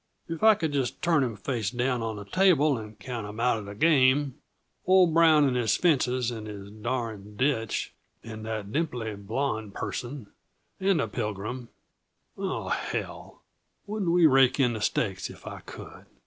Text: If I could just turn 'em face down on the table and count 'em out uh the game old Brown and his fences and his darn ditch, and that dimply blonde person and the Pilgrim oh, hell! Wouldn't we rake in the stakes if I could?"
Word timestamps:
If 0.27 0.41
I 0.41 0.55
could 0.55 0.71
just 0.73 0.99
turn 1.03 1.23
'em 1.23 1.35
face 1.35 1.69
down 1.69 2.01
on 2.01 2.15
the 2.15 2.25
table 2.25 2.75
and 2.75 2.97
count 2.97 3.27
'em 3.27 3.39
out 3.39 3.57
uh 3.57 3.61
the 3.61 3.75
game 3.75 4.33
old 4.87 5.13
Brown 5.13 5.43
and 5.43 5.55
his 5.55 5.77
fences 5.77 6.31
and 6.31 6.47
his 6.47 6.71
darn 6.71 7.35
ditch, 7.37 7.93
and 8.23 8.43
that 8.43 8.71
dimply 8.71 9.13
blonde 9.13 9.75
person 9.75 10.31
and 10.79 10.99
the 10.99 11.07
Pilgrim 11.07 11.69
oh, 12.35 12.69
hell! 12.69 13.43
Wouldn't 13.85 14.09
we 14.09 14.25
rake 14.25 14.59
in 14.59 14.73
the 14.73 14.81
stakes 14.81 15.29
if 15.29 15.45
I 15.45 15.59
could?" 15.59 16.07